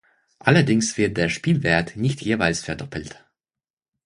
[0.39, 3.23] Allerdings wird der Spielwert nicht jeweils verdoppelt.